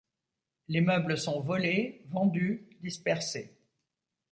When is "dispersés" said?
2.81-3.55